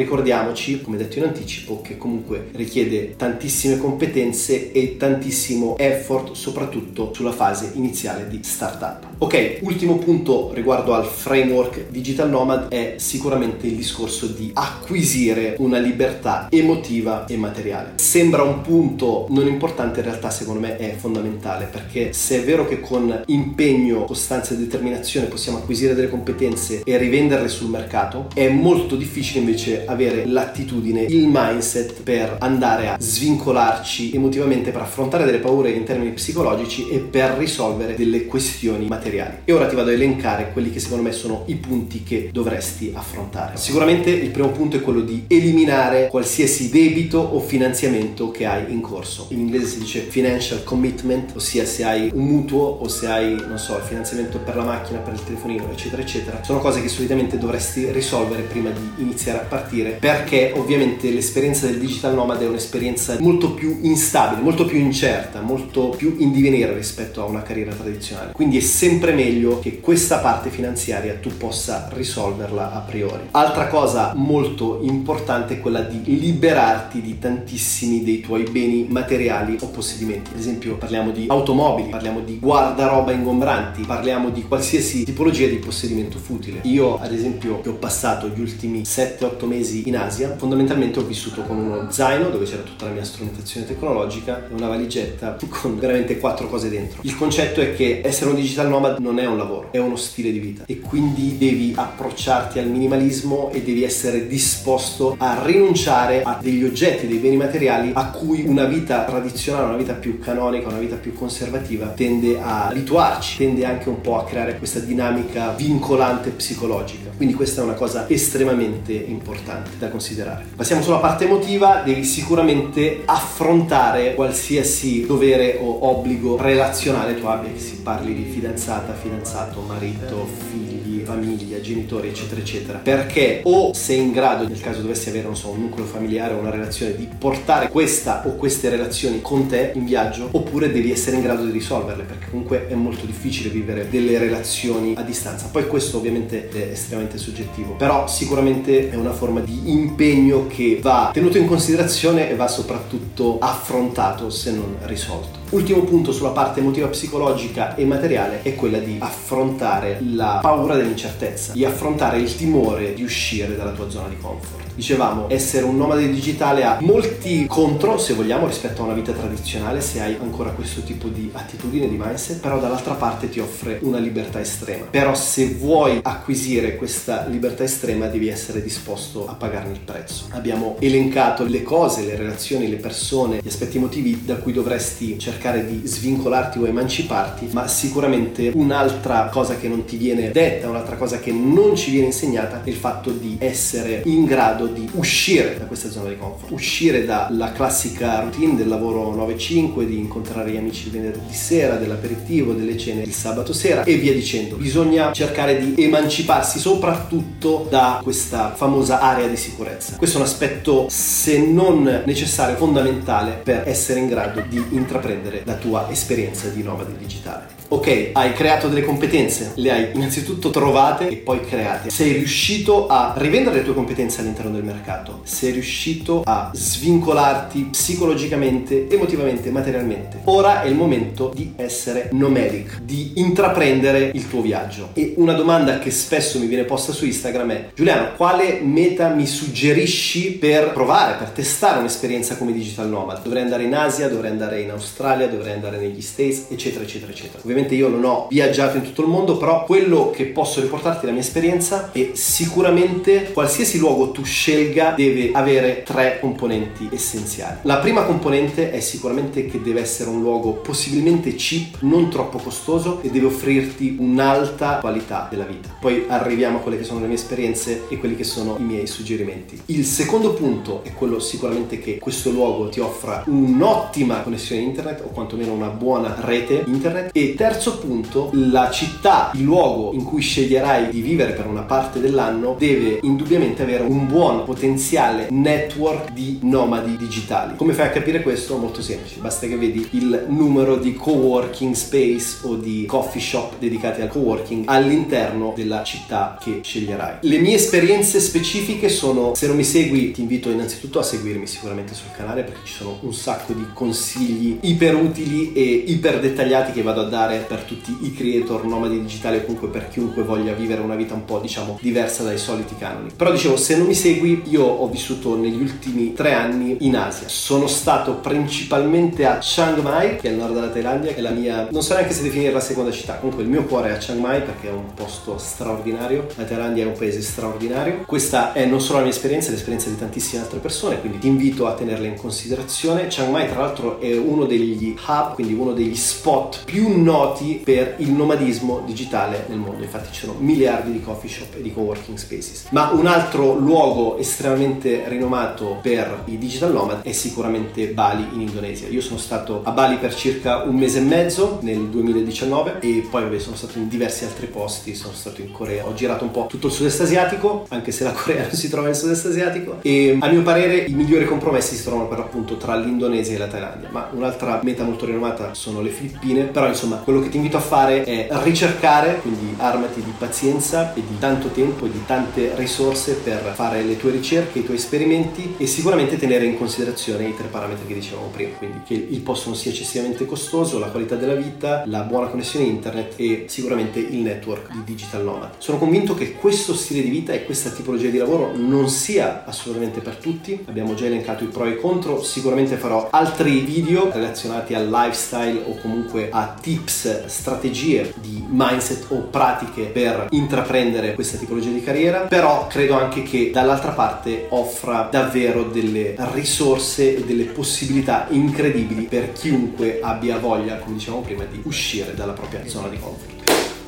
ricordiamoci, 0.59 0.81
come 0.81 0.97
detto 0.97 1.19
in 1.19 1.25
anticipo, 1.25 1.81
che 1.81 1.97
comunque 1.97 2.49
richiede 2.53 3.15
tantissime 3.17 3.79
competenze 3.79 4.73
e 4.73 4.97
tantissimo 4.97 5.77
effort, 5.79 6.33
soprattutto 6.33 7.13
sulla 7.15 7.33
fase 7.33 7.71
iniziale 7.75 8.27
di 8.29 8.41
startup. 8.43 9.07
Ok, 9.19 9.59
ultimo 9.63 9.99
punto 9.99 10.53
riguardo 10.53 10.95
al 10.95 11.05
framework 11.05 11.89
Digital 11.89 12.29
Nomad 12.29 12.69
è 12.69 12.95
sicuramente 12.99 13.67
il 13.67 13.75
discorso 13.75 14.27
di 14.27 14.51
acquisire 14.55 15.57
una 15.59 15.79
libertà 15.79 16.49
emotiva 16.51 17.27
e 17.27 17.37
materiale. 17.37 17.93
Sembra 17.97 18.43
un 18.43 18.61
punto 18.61 19.27
non 19.31 19.47
importante, 19.47 20.01
in 20.01 20.07
realtà 20.07 20.31
secondo 20.31 20.61
me 20.61 20.77
è 20.77 20.95
fondamentale 20.97 21.69
perché 21.71 22.13
se 22.13 22.43
è 22.43 22.45
vero 22.45 22.67
che 22.67 22.81
con 22.81 23.23
impegno, 23.27 24.05
costanza 24.05 24.55
e 24.55 24.59
determinazione 24.59 25.27
possiamo 25.27 25.59
acquisire 25.59 25.95
delle 25.95 26.09
competenze 26.09 26.83
e 26.85 26.97
rivenderle 26.97 27.49
sul 27.49 27.71
mercato, 27.71 28.29
è 28.35 28.49
molto 28.49 28.97
difficile 28.97 29.41
invece 29.41 29.85
avere 29.87 30.27
l'attitudine, 30.49 31.03
il 31.03 31.29
mindset 31.31 32.03
per 32.03 32.37
andare 32.41 32.89
a 32.89 32.97
svincolarci 32.99 34.15
emotivamente, 34.15 34.71
per 34.71 34.81
affrontare 34.81 35.25
delle 35.25 35.39
paure 35.39 35.71
in 35.71 35.85
termini 35.85 36.13
psicologici 36.13 36.89
e 36.89 36.99
per 36.99 37.37
risolvere 37.37 37.95
delle 37.95 38.27
questioni 38.27 38.87
materiali. 38.87 39.39
E 39.45 39.53
ora 39.53 39.67
ti 39.67 39.77
vado 39.77 39.91
a 39.91 39.93
elencare 39.93 40.51
quelli 40.53 40.71
che 40.71 40.81
secondo 40.81 41.05
me 41.05 41.13
sono 41.13 41.45
i 41.47 41.55
punti 41.57 42.03
che 42.03 42.31
dovresti 42.33 42.93
affrontare. 42.95 43.57
Sicuramente 43.57 44.11
il 44.11 44.31
primo 44.31 44.49
punto 44.51 44.77
è 44.77 44.81
quello 44.81 45.01
di 45.01 45.25
eliminare 45.29 46.09
qualsiasi 46.09 46.71
debito 46.71 47.19
o 47.19 47.41
finanziamento 47.41 48.31
che 48.31 48.47
hai 48.47 48.73
in 48.73 48.81
corso. 48.81 49.27
In 49.31 49.41
inglese 49.41 49.67
si 49.67 49.79
dice 49.81 50.01
financial 50.01 50.65
commitment, 50.65 51.33
ossia 51.37 51.65
se 51.65 51.85
hai 51.85 52.11
un 52.13 52.25
mutuo 52.25 52.65
o 52.65 52.89
se 52.89 53.07
hai, 53.07 53.37
non 53.47 53.59
so, 53.59 53.77
il 53.77 53.83
finanziamento 53.83 54.39
per 54.39 54.57
la 54.57 54.65
macchina, 54.65 54.99
per 54.99 55.13
il 55.13 55.25
telefonino, 55.25 55.71
eccetera, 55.71 56.03
eccetera. 56.03 56.43
Sono 56.43 56.59
cose 56.59 56.81
che 56.81 56.89
solitamente 56.89 57.39
dovresti 57.39 57.91
risolvere 57.91 58.43
prima 58.43 58.71
di 58.71 59.03
iniziare 59.03 59.41
a 59.41 59.43
partire 59.43 59.99
perché 60.01 60.38
ovviamente 60.55 61.11
l'esperienza 61.11 61.67
del 61.67 61.79
digital 61.79 62.15
nomad 62.15 62.41
è 62.41 62.47
un'esperienza 62.47 63.17
molto 63.21 63.53
più 63.53 63.79
instabile, 63.83 64.41
molto 64.41 64.65
più 64.65 64.79
incerta, 64.79 65.41
molto 65.41 65.89
più 65.91 66.17
in 66.19 66.33
divenire 66.33 66.75
rispetto 66.75 67.23
a 67.23 67.25
una 67.27 67.43
carriera 67.43 67.73
tradizionale. 67.73 68.33
Quindi 68.33 68.59
è 68.59 68.61
sempre 68.61 69.13
meglio 69.13 69.59
che 69.59 69.81
questa 69.81 70.19
parte 70.19 70.51
finanziaria 70.51 71.15
tu 71.15 71.37
possa 71.37 71.89
risolverla 71.93 72.73
a 72.73 72.79
priori. 72.81 73.23
Altra 73.33 73.67
cosa 73.69 74.13
molto 74.15 74.81
importante 74.83 75.55
è 75.55 75.61
quella 75.61 75.81
di 75.81 76.01
liberarti 76.05 77.01
di 77.01 77.19
tantissimi 77.19 78.05
dei 78.05 78.21
tuoi 78.21 78.45
beni 78.45 78.87
materiali 78.89 79.57
o 79.61 79.67
possedimenti. 79.69 80.31
Ad 80.33 80.39
esempio 80.39 80.77
parliamo 80.77 81.11
di 81.11 81.27
automobili, 81.29 81.89
parliamo 81.89 82.21
di 82.21 82.39
guardaroba 82.39 83.13
ingombranti, 83.13 83.83
parliamo 83.83 84.31
di 84.31 84.43
qualsiasi 84.43 85.05
tipologia 85.05 85.47
di 85.47 85.57
possedimento 85.57 86.19
futile. 86.19 86.61
Io 86.63 86.99
ad 86.99 87.13
esempio 87.13 87.61
che 87.61 87.69
ho 87.69 87.75
passato 87.75 88.29
gli 88.29 88.41
ultimi 88.41 88.83
7-8 88.83 89.47
mesi 89.47 89.89
in 89.89 89.97
Asia, 89.97 90.28
fondamentalmente 90.37 90.99
ho 90.99 91.03
vissuto 91.03 91.43
con 91.43 91.57
uno 91.57 91.91
zaino 91.91 92.29
dove 92.31 92.45
c'era 92.45 92.63
tutta 92.63 92.87
la 92.87 92.93
mia 92.93 93.05
strumentazione 93.05 93.67
tecnologica 93.67 94.47
e 94.49 94.55
una 94.55 94.69
valigetta 94.69 95.37
con 95.49 95.79
veramente 95.79 96.19
quattro 96.19 96.49
cose 96.49 96.69
dentro. 96.69 97.01
Il 97.03 97.17
concetto 97.17 97.61
è 97.61 97.75
che 97.75 98.01
essere 98.05 98.31
un 98.31 98.37
digital 98.37 98.69
nomad 98.69 98.99
non 98.99 99.19
è 99.19 99.27
un 99.27 99.37
lavoro, 99.37 99.69
è 99.71 99.79
uno 99.79 99.97
stile 99.97 100.31
di 100.33 100.39
vita 100.39 100.65
e 100.67 100.81
quindi 100.81 101.37
devi 101.39 101.73
approcciarti 101.75 102.59
al 102.59 102.67
minimalismo 102.67 103.51
e 103.53 103.63
devi 103.63 103.85
essere 103.85 104.27
disposto 104.27 105.15
a 105.19 105.43
rinunciare 105.45 106.23
a 106.23 106.39
degli 106.41 106.65
oggetti, 106.65 107.07
dei 107.07 107.19
beni 107.19 107.37
materiali 107.37 107.91
a 107.95 108.11
cui 108.11 108.45
una 108.47 108.65
vita 108.65 109.05
tradizionale, 109.05 109.67
una 109.67 109.77
vita 109.77 109.95
più 109.95 110.19
canonica, 110.19 110.69
una 110.69 110.79
vita 110.79 110.97
più 110.97 111.15
conservativa 111.15 111.87
tende 111.89 112.41
a 112.41 112.67
abituarci, 112.67 113.39
tende 113.39 113.65
anche 113.65 113.89
un 113.89 114.01
po' 114.01 114.19
a 114.19 114.25
creare 114.25 114.59
questa 114.59 114.81
dinamica 114.81 115.53
vincolante 115.53 116.31
psicologica. 116.31 117.11
Quindi 117.17 117.35
questa 117.35 117.63
è 117.63 117.65
una 117.65 117.75
cosa 117.75 118.09
estremamente 118.09 118.93
importante 118.93 119.71
da 119.79 119.89
considerare. 119.89 120.18
Passiamo 120.57 120.83
sulla 120.83 120.99
parte 120.99 121.25
emotiva, 121.25 121.83
devi 121.85 122.05
sicuramente 122.05 123.03
affrontare 123.05 124.15
qualsiasi 124.15 125.07
dovere 125.07 125.59
o 125.61 125.89
obbligo 125.89 126.37
relazionale 126.37 127.19
tu 127.19 127.27
abbia, 127.27 127.53
che 127.53 127.59
si 127.59 127.81
parli 127.83 128.15
di 128.15 128.25
fidanzata, 128.25 128.95
fidanzato, 128.95 129.61
marito, 129.61 130.27
figlio 130.51 130.78
famiglia, 131.09 131.61
genitori, 131.61 132.09
eccetera, 132.09 132.41
eccetera. 132.41 132.79
Perché 132.79 133.41
o 133.45 133.73
sei 133.73 133.99
in 134.01 134.13
grado, 134.13 134.47
nel 134.47 134.61
caso 134.61 134.83
dovessi 134.83 135.09
avere, 135.09 135.25
non 135.25 135.37
so, 135.37 135.49
un 135.49 135.61
nucleo 135.61 135.87
familiare 135.87 136.35
o 136.35 136.39
una 136.39 136.51
relazione, 136.51 136.95
di 136.95 137.09
portare 137.19 137.71
questa 137.71 138.23
o 138.27 138.37
queste 138.37 138.69
relazioni 138.69 139.21
con 139.23 139.47
te 139.47 139.73
in 139.75 139.85
viaggio, 139.85 140.29
oppure 140.31 140.71
devi 140.71 140.93
essere 140.93 141.17
in 141.17 141.23
grado 141.23 141.45
di 141.45 141.51
risolverle, 141.51 142.05
perché 142.05 142.27
comunque 142.31 142.69
è 142.69 142.75
molto 142.75 143.07
difficile 143.07 143.49
vivere 143.49 143.89
delle 143.89 144.19
relazioni 144.19 144.95
a 144.97 145.03
distanza. 145.03 145.49
Poi 145.51 145.67
questo 145.67 145.97
ovviamente 145.97 146.49
è 146.49 146.71
estremamente 146.73 147.17
soggettivo, 147.17 147.75
però 147.75 148.07
sicuramente 148.07 148.91
è 148.91 148.97
una 148.97 149.13
forma 149.13 149.41
di 149.41 149.71
impegno 149.71 150.47
che 150.47 150.79
va 150.83 151.11
tenuto 151.13 151.39
in 151.39 151.47
considerazione 151.47 152.31
e 152.31 152.35
va 152.35 152.49
soprattutto 152.49 153.39
affrontato 153.39 154.29
se 154.31 154.53
non 154.53 154.77
risolto. 154.83 155.47
Ultimo 155.51 155.81
punto 155.81 156.13
sulla 156.13 156.29
parte 156.29 156.61
emotiva, 156.61 156.89
psicologica 156.89 157.75
e 157.75 157.87
materiale 157.87 158.43
è 158.43 158.55
quella 158.55 158.79
di 158.79 158.97
affrontare 158.99 159.99
la 160.03 160.41
paura 160.43 160.77
dell'incertezza, 160.99 161.53
di 161.53 161.65
affrontare 161.65 162.19
il 162.19 162.35
timore 162.35 162.93
di 162.95 163.05
uscire 163.05 163.57
dalla 163.57 163.73
tua 163.73 163.89
zona 163.89 164.09
di 164.09 164.17
comfort. 164.17 164.68
Dicevamo, 164.79 165.29
essere 165.29 165.65
un 165.65 165.77
nomade 165.77 166.09
digitale 166.09 166.63
ha 166.63 166.79
molti 166.83 167.47
contro, 167.49 167.99
se 167.99 168.15
vogliamo, 168.15 168.47
rispetto 168.47 168.83
a 168.83 168.85
una 168.85 168.95
vita 168.95 169.11
tradizionale, 169.11 169.81
se 169.81 170.01
hai 170.01 170.17
ancora 170.21 170.51
questo 170.51 170.83
tipo 170.83 171.09
di 171.09 171.29
attitudine, 171.33 171.89
di 171.89 171.97
mindset, 171.99 172.39
però 172.39 172.61
dall'altra 172.61 172.95
parte 172.95 173.29
ti 173.29 173.41
offre 173.41 173.81
una 173.83 173.99
libertà 173.99 174.41
estrema. 174.41 174.85
Però 174.89 175.17
se 175.17 175.49
vuoi 175.49 175.99
acquisire 176.01 176.77
questa 176.77 177.27
libertà 177.27 177.65
estrema 177.65 178.07
devi 178.07 178.29
essere 178.29 178.63
disposto 178.63 179.27
a 179.27 179.35
pagarne 179.35 179.73
il 179.73 179.81
prezzo. 179.81 180.27
Abbiamo 180.31 180.77
elencato 180.79 181.43
le 181.43 181.65
cose, 181.65 182.05
le 182.05 182.15
relazioni, 182.15 182.69
le 182.69 182.77
persone, 182.77 183.41
gli 183.43 183.49
aspetti 183.49 183.79
emotivi 183.79 184.25
da 184.25 184.37
cui 184.37 184.53
dovresti 184.53 185.19
cercare 185.19 185.67
di 185.67 185.89
svincolarti 185.89 186.61
o 186.61 186.69
emanciparti, 186.69 187.49
ma 187.51 187.67
sicuramente 187.67 188.53
un'altra 188.55 189.29
cosa 189.33 189.57
che 189.57 189.67
non 189.67 189.85
ti 189.85 189.97
viene 189.97 190.31
detta, 190.31 190.69
un'altra 190.69 190.95
cosa 190.95 191.19
che 191.19 191.33
non 191.33 191.75
ci 191.75 191.91
viene 191.91 192.07
insegnata 192.07 192.63
è 192.63 192.69
il 192.69 192.77
fatto 192.77 193.11
di 193.11 193.39
essere 193.41 194.03
in 194.05 194.25
grado 194.25 194.67
di 194.73 194.89
uscire 194.95 195.57
da 195.59 195.65
questa 195.65 195.91
zona 195.91 196.09
di 196.09 196.17
comfort, 196.17 196.51
uscire 196.53 197.05
dalla 197.05 197.53
classica 197.53 198.21
routine 198.21 198.57
del 198.57 198.69
lavoro 198.69 199.15
9-5, 199.15 199.85
di 199.85 199.99
incontrare 199.99 200.51
gli 200.51 200.57
amici 200.57 200.87
il 200.87 200.93
venerdì 200.93 201.35
sera, 201.35 201.77
dell'aperitivo, 201.77 202.53
delle 202.53 202.77
cene 202.77 203.03
il 203.03 203.13
sabato 203.13 203.53
sera 203.53 203.85
e 203.85 203.97
via 203.97 204.13
dicendo. 204.13 204.57
Bisogna 204.57 205.13
cercare 205.13 205.59
di 205.59 205.83
emanciparsi 205.83 206.59
soprattutto 206.59 207.67
da 207.69 208.01
questa 208.03 208.55
famosa 208.55 209.01
area 209.01 209.27
di 209.27 209.37
sicurezza. 209.37 209.97
Questo 209.97 210.19
è 210.19 210.21
un 210.21 210.27
aspetto, 210.27 210.87
se 210.89 211.39
non 211.39 212.03
necessario, 212.05 212.57
fondamentale 212.57 213.41
per 213.43 213.65
essere 213.67 214.01
in 214.01 214.09
grado 214.09 214.43
di 214.49 214.63
intraprendere 214.71 215.43
la 215.45 215.55
tua 215.55 215.91
esperienza 215.91 216.49
di 216.49 216.63
nomade 216.63 216.97
digitale. 216.97 217.58
Ok, 217.71 218.13
hai 218.15 218.33
creato 218.33 218.69
delle 218.69 218.83
competenze, 218.83 219.53
le 219.57 219.71
hai 219.71 219.89
innanzitutto 219.93 220.49
trovate 220.49 221.07
e 221.09 221.17
poi 221.17 221.41
create. 221.41 221.91
Sei 221.91 222.13
riuscito 222.13 222.87
a 222.87 223.13
rivendere 223.19 223.57
le 223.57 223.63
tue 223.63 223.75
competenze 223.75 224.23
all'interno 224.23 224.53
del 224.53 224.65
mercato, 224.65 225.21
sei 225.25 225.53
riuscito 225.53 226.23
a 226.25 226.51
svincolarti 226.55 227.69
psicologicamente, 227.71 228.89
emotivamente, 228.89 229.51
materialmente. 229.51 230.21
Ora 230.25 230.63
è 230.63 230.67
il 230.69 230.77
momento 230.77 231.31
di 231.35 231.53
essere 231.57 232.09
nomadic, 232.13 232.81
di 232.81 233.13
intraprendere 233.17 234.13
il 234.15 234.27
tuo 234.31 234.41
viaggio. 234.41 234.89
E 234.95 235.13
una 235.19 235.35
domanda 235.35 235.79
che 235.79 235.91
spesso 235.91 236.39
mi 236.39 236.47
viene 236.47 236.65
posta 236.65 236.93
su 236.93 237.05
Instagram 237.05 237.51
è 237.51 237.69
Giuliano, 237.75 238.15
quale 238.17 238.61
meta 238.63 239.09
mi 239.09 239.27
suggerisci 239.27 240.33
per 240.33 240.73
provare, 240.73 241.19
per 241.19 241.29
testare 241.29 241.81
un'esperienza 241.81 242.39
come 242.39 242.53
digital 242.53 242.89
nomad? 242.89 243.23
Dovrei 243.23 243.43
andare 243.43 243.65
in 243.65 243.75
Asia, 243.75 244.09
dovrei 244.09 244.31
andare 244.31 244.63
in 244.63 244.71
Australia, 244.71 245.29
dovrei 245.29 245.53
andare 245.53 245.77
negli 245.77 246.01
States, 246.01 246.47
eccetera, 246.49 246.83
eccetera, 246.83 247.13
eccetera. 247.13 247.57
Ovviamente 247.59 247.75
io 247.75 247.89
non 247.89 248.05
ho 248.05 248.27
viaggiato 248.31 248.77
in 248.77 248.85
tutto 248.85 249.03
il 249.03 249.09
mondo, 249.09 249.37
però 249.37 249.65
quello 249.65 250.11
che 250.11 250.27
posso 250.27 250.61
riportarti 250.61 251.05
è 251.05 251.07
la 251.07 251.13
mia 251.13 251.21
esperienza 251.21 251.91
e 251.93 252.13
sicuramente 252.15 253.33
qualsiasi 253.33 253.79
luogo 253.79 254.11
tu 254.11 254.23
scelga 254.23 254.93
deve 254.97 255.31
avere 255.33 255.83
tre 255.83 256.19
componenti 256.21 256.89
essenziali. 256.93 257.59
La 257.63 257.79
prima 257.79 258.05
componente 258.05 258.71
è 258.71 258.81
sicuramente 258.81 259.47
che 259.47 259.61
deve 259.61 259.81
essere 259.81 260.11
un 260.11 260.21
luogo 260.21 260.53
possibilmente 260.53 261.35
cheap, 261.35 261.79
non 261.81 262.09
troppo 262.09 262.39
costoso 262.39 263.01
e 263.03 263.11
deve 263.11 263.27
offrirti 263.27 263.97
un'alta 263.99 264.79
qualità 264.81 265.27
della 265.29 265.45
vita. 265.45 265.77
Poi 265.81 266.05
arriviamo 266.07 266.59
a 266.59 266.61
quelle 266.61 266.79
che 266.79 266.85
sono 266.85 267.01
le 267.01 267.07
mie 267.07 267.17
esperienze 267.17 267.85
e 267.89 267.99
quelli 267.99 268.15
che 268.15 268.25
sono 268.25 268.57
i 268.59 268.63
miei 268.63 268.87
suggerimenti. 268.87 269.61
Il 269.67 269.85
secondo 269.85 270.33
punto 270.33 270.83
è 270.85 270.93
quello 270.93 271.19
sicuramente 271.19 271.79
che 271.79 271.99
questo 271.99 272.31
luogo 272.31 272.69
ti 272.69 272.81
offra 272.81 273.25
un'ottima 273.27 274.21
connessione 274.21 274.63
internet 274.63 275.03
o 275.05 275.09
quantomeno 275.09 275.53
una 275.53 275.69
buona 275.69 276.17
rete 276.21 276.65
internet 276.67 277.11
e 277.13 277.35
terzo 277.35 277.48
terzo 277.49 277.79
punto, 277.79 278.29
la 278.35 278.71
città, 278.71 279.31
il 279.33 279.43
luogo 279.43 279.95
in 279.95 280.05
cui 280.05 280.21
sceglierai 280.21 280.91
di 280.91 281.01
vivere 281.01 281.33
per 281.33 281.47
una 281.47 281.63
parte 281.63 281.99
dell'anno 281.99 282.57
deve 282.59 282.99
indubbiamente 283.01 283.63
avere 283.63 283.85
un 283.85 284.07
buon 284.07 284.45
potenziale 284.45 285.29
network 285.31 286.13
di 286.13 286.41
nomadi 286.43 286.99
digitali. 286.99 287.57
Come 287.57 287.73
fai 287.73 287.87
a 287.87 287.91
capire 287.91 288.21
questo? 288.21 288.59
Molto 288.59 288.83
semplice, 288.83 289.17
basta 289.21 289.47
che 289.47 289.57
vedi 289.57 289.89
il 289.93 290.27
numero 290.29 290.77
di 290.77 290.93
coworking 290.93 291.73
space 291.73 292.41
o 292.43 292.57
di 292.57 292.85
coffee 292.85 293.23
shop 293.23 293.55
dedicati 293.59 294.03
al 294.03 294.09
coworking 294.09 294.65
all'interno 294.67 295.55
della 295.57 295.83
città 295.83 296.37
che 296.39 296.61
sceglierai. 296.63 297.21
Le 297.23 297.39
mie 297.39 297.55
esperienze 297.55 298.21
specifiche 298.21 298.91
sono, 298.91 299.35
se 299.35 299.47
non 299.47 299.57
mi 299.57 299.65
segui 299.65 300.11
ti 300.11 300.21
invito 300.21 300.51
innanzitutto 300.51 300.99
a 300.99 301.03
seguirmi 301.03 301.47
sicuramente 301.47 301.95
sul 301.95 302.11
canale 302.15 302.43
perché 302.43 302.61
ci 302.65 302.75
sono 302.75 302.99
un 303.01 303.15
sacco 303.15 303.55
di 303.55 303.65
consigli 303.73 304.59
iper 304.61 304.95
utili 304.97 305.55
e 305.55 305.63
iper 305.63 306.21
dettagliati 306.21 306.73
che 306.73 306.83
vado 306.83 307.01
a 307.01 307.05
dare 307.05 307.37
per 307.41 307.61
tutti 307.63 307.97
i 308.03 308.15
creator 308.15 308.65
nomadi 308.65 309.01
digitali 309.01 309.39
o 309.39 309.43
comunque 309.43 309.69
per 309.69 309.89
chiunque 309.89 310.23
voglia 310.23 310.53
vivere 310.53 310.81
una 310.81 310.95
vita 310.95 311.15
un 311.15 311.25
po' 311.25 311.39
diciamo 311.39 311.79
diversa 311.81 312.23
dai 312.23 312.39
soliti 312.39 312.75
canoni. 312.79 313.11
Però 313.17 313.31
dicevo, 313.31 313.57
se 313.57 313.77
non 313.77 313.87
mi 313.87 313.95
segui, 313.95 314.43
io 314.47 314.65
ho 314.65 314.89
vissuto 314.89 315.37
negli 315.37 315.61
ultimi 315.61 316.13
tre 316.13 316.33
anni 316.33 316.77
in 316.81 316.97
Asia. 316.97 317.29
Sono 317.29 317.67
stato 317.67 318.15
principalmente 318.15 319.27
a 319.27 319.39
Chiang 319.39 319.81
Mai, 319.81 320.17
che 320.17 320.29
è 320.29 320.33
il 320.33 320.39
nord 320.39 320.55
della 320.55 320.69
Thailandia, 320.69 321.13
che 321.13 321.19
è 321.19 321.23
la 321.23 321.31
mia, 321.31 321.69
non 321.71 321.83
so 321.83 321.95
neanche 321.95 322.13
se 322.13 322.23
definire 322.23 322.53
la 322.53 322.61
seconda 322.61 322.91
città, 322.91 323.15
comunque 323.15 323.43
il 323.43 323.49
mio 323.49 323.65
cuore 323.65 323.91
è 323.91 323.93
a 323.93 323.97
Chiang 323.97 324.21
Mai 324.21 324.43
perché 324.43 324.69
è 324.69 324.73
un 324.73 324.95
posto 324.95 325.39
straordinario. 325.39 326.27
La 326.37 326.45
Thailandia 326.45 326.85
è 326.85 326.87
un 326.87 326.97
paese 326.97 327.21
straordinario. 327.23 328.05
Questa 328.07 328.53
è 328.53 328.65
non 328.65 328.81
solo 328.81 328.99
la 328.99 329.05
mia 329.05 329.13
esperienza, 329.13 329.49
è 329.49 329.53
l'esperienza 329.53 329.89
di 329.89 329.97
tantissime 329.97 330.43
altre 330.43 330.59
persone, 330.59 331.01
quindi 331.01 331.19
ti 331.19 331.27
invito 331.27 331.67
a 331.67 331.75
tenerla 331.75 332.07
in 332.07 332.17
considerazione. 332.17 333.07
Chiang 333.09 333.31
Mai 333.31 333.49
tra 333.49 333.61
l'altro 333.61 334.01
è 334.01 334.17
uno 334.17 334.45
degli 334.45 334.95
hub, 335.07 335.35
quindi 335.35 335.55
uno 335.55 335.73
degli 335.73 335.95
spot 335.95 336.65
più 336.65 337.03
noti 337.03 337.28
voti 337.29 337.61
per 337.63 337.95
il 337.99 338.13
nomadismo 338.13 338.83
digitale 338.85 339.45
nel 339.49 339.59
mondo. 339.59 339.83
Infatti 339.83 340.13
ci 340.13 340.21
sono 340.21 340.35
miliardi 340.39 340.93
di 340.93 341.01
coffee 341.01 341.31
shop 341.31 341.57
e 341.57 341.63
di 341.63 341.73
coworking 341.73 342.17
spaces. 342.17 342.67
Ma 342.71 342.91
un 342.93 343.07
altro 343.07 343.55
luogo 343.55 344.19
estremamente 344.19 345.05
rinomato 345.07 345.79
per 345.83 346.23
i 346.27 346.39
digital 346.39 346.73
nomad 346.73 347.03
è 347.03 347.13
sicuramente 347.13 347.89
Bali 347.89 348.27
in 348.33 348.41
Indonesia. 348.41 348.89
Io 348.89 349.01
sono 349.01 349.19
stato 349.19 349.61
a 349.65 349.71
Bali 349.71 349.97
per 349.97 350.15
circa 350.15 350.63
un 350.63 350.77
mese 350.77 350.99
e 350.99 351.03
mezzo 351.03 351.59
nel 351.63 351.89
2019 351.89 352.79
e 352.81 353.07
poi 353.09 353.23
vabbè, 353.23 353.39
sono 353.39 353.57
stato 353.57 353.79
in 353.79 353.89
diversi 353.89 354.25
altri 354.25 354.47
posti, 354.47 354.95
sono 354.95 355.15
stato 355.15 355.41
in 355.41 355.53
Corea, 355.53 355.87
ho 355.87 355.95
girato 355.95 356.25
un 356.25 356.31
po' 356.31 356.47
tutto 356.49 356.69
il 356.69 356.73
sud-est 356.73 357.01
asiatico, 357.01 357.67
anche 357.69 357.93
se 357.93 358.05
la 358.05 358.13
Corea 358.13 358.43
non 358.43 358.53
si 358.53 358.69
trova 358.69 358.87
nel 358.87 358.97
sud-est 358.97 359.27
asiatico 359.27 359.79
e 359.83 360.17
a 360.19 360.29
mio 360.29 360.43
parere 360.43 360.79
i 360.79 360.93
migliori 360.93 361.25
compromessi 361.25 361.77
si 361.77 361.83
trovano 361.83 362.09
per 362.09 362.19
l'appunto 362.19 362.57
tra 362.57 362.77
l'Indonesia 362.77 363.35
e 363.35 363.39
la 363.39 363.47
Thailandia, 363.47 363.89
ma 363.91 364.09
un'altra 364.13 364.61
meta 364.63 364.85
molto 364.85 365.07
rinomata 365.07 365.55
sono 365.55 365.81
le 365.81 365.91
Filippine, 365.91 366.45
però 366.45 366.67
insomma 366.67 366.97
quello 366.97 367.18
che 367.21 367.29
ti 367.29 367.37
invito 367.37 367.57
a 367.57 367.61
fare 367.61 368.05
è 368.05 368.29
ricercare, 368.43 369.21
quindi 369.21 369.55
armati 369.57 370.03
di 370.03 370.13
pazienza 370.17 370.95
e 370.95 371.03
di 371.07 371.19
tanto 371.19 371.49
tempo 371.49 371.87
e 371.87 371.91
di 371.91 372.05
tante 372.07 372.53
risorse 372.55 373.15
per 373.15 373.53
fare 373.55 373.83
le 373.83 373.97
tue 373.97 374.11
ricerche, 374.11 374.61
i 374.61 374.65
tuoi 374.65 374.77
esperimenti 374.77 375.55
e 375.57 375.67
sicuramente 375.67 376.17
tenere 376.17 376.45
in 376.45 376.57
considerazione 376.57 377.29
i 377.29 377.37
tre 377.37 377.47
parametri 377.47 377.87
che 377.87 377.95
dicevamo 377.95 378.29
prima, 378.29 378.57
quindi 378.57 378.81
che 378.85 378.95
il 378.95 379.21
posto 379.21 379.49
non 379.49 379.59
sia 379.59 379.71
eccessivamente 379.71 380.27
costoso, 380.27 380.79
la 380.79 380.89
qualità 380.89 381.17
della 381.17 381.35
vita, 381.35 381.83
la 381.87 382.01
buona 382.01 382.29
connessione 382.29 382.67
internet 382.67 383.15
e 383.17 383.45
sicuramente 383.49 383.99
il 383.99 384.19
network 384.19 384.73
di 384.73 384.85
digital 384.85 385.25
nomad. 385.25 385.51
Sono 385.59 385.79
convinto 385.79 386.15
che 386.15 386.35
questo 386.35 386.75
stile 386.75 387.03
di 387.03 387.11
vita 387.11 387.33
e 387.33 387.45
questa 387.45 387.71
tipologia 387.71 388.09
di 388.09 388.19
lavoro 388.19 388.53
non 388.55 388.89
sia 388.89 389.45
assolutamente 389.45 390.01
per 390.01 390.17
tutti, 390.17 390.65
abbiamo 390.67 390.95
già 390.95 391.07
elencato 391.07 391.45
i 391.45 391.49
pro 391.49 391.65
e 391.65 391.71
i 391.71 391.77
contro, 391.77 392.23
sicuramente 392.23 392.77
farò 392.77 393.09
altri 393.11 393.61
video 393.61 394.11
relazionati 394.13 394.75
al 394.75 394.89
lifestyle 394.89 395.63
o 395.67 395.77
comunque 395.81 396.29
a 396.31 396.55
tips, 396.61 397.08
strategie 397.27 398.13
di 398.21 398.45
mindset 398.49 399.07
o 399.09 399.23
pratiche 399.23 399.85
per 399.85 400.29
intraprendere 400.31 401.15
questa 401.15 401.39
tipologia 401.39 401.71
di 401.71 401.83
carriera, 401.83 402.21
però 402.21 402.67
credo 402.67 402.95
anche 402.95 403.23
che 403.23 403.51
dall'altra 403.53 403.93
parte 403.93 404.47
offra 404.51 405.09
davvero 405.11 405.65
delle 405.65 406.15
risorse 406.33 407.17
e 407.17 407.25
delle 407.25 407.45
possibilità 407.45 408.27
incredibili 408.31 409.05
per 409.05 409.33
chiunque 409.33 410.01
abbia 410.03 410.39
voglia, 410.39 410.77
come 410.77 410.97
dicevamo 410.97 411.23
prima, 411.23 411.45
di 411.45 411.61
uscire 411.65 412.15
dalla 412.15 412.33
propria 412.33 412.67
zona 412.67 412.89
di 412.89 412.99
comfort. 412.99 413.38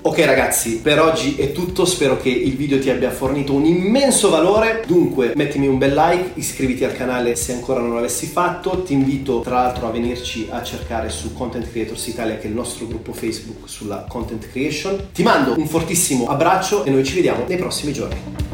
Ok 0.03 0.19
ragazzi, 0.25 0.79
per 0.79 0.99
oggi 0.99 1.37
è 1.37 1.53
tutto, 1.53 1.85
spero 1.85 2.17
che 2.17 2.31
il 2.31 2.57
video 2.57 2.79
ti 2.79 2.89
abbia 2.89 3.11
fornito 3.11 3.53
un 3.53 3.67
immenso 3.67 4.31
valore, 4.31 4.83
dunque 4.87 5.35
mettimi 5.37 5.67
un 5.67 5.77
bel 5.77 5.93
like, 5.93 6.31
iscriviti 6.37 6.85
al 6.85 6.97
canale 6.97 7.37
se 7.37 7.53
ancora 7.53 7.81
non 7.81 7.95
l'avessi 7.95 8.25
fatto, 8.25 8.83
ti 8.83 8.95
invito 8.95 9.41
tra 9.41 9.57
l'altro 9.57 9.89
a 9.89 9.91
venirci 9.91 10.47
a 10.49 10.63
cercare 10.63 11.11
su 11.11 11.35
Content 11.35 11.71
Creators 11.71 12.07
Italia 12.07 12.39
che 12.39 12.45
è 12.45 12.47
il 12.47 12.55
nostro 12.55 12.87
gruppo 12.87 13.13
Facebook 13.13 13.69
sulla 13.69 14.07
content 14.09 14.49
creation, 14.49 15.09
ti 15.13 15.23
mando 15.23 15.55
un 15.59 15.67
fortissimo 15.67 16.29
abbraccio 16.29 16.85
e 16.85 16.91
noi 16.91 17.05
ci 17.05 17.17
vediamo 17.17 17.45
nei 17.47 17.59
prossimi 17.59 17.93
giorni. 17.93 18.50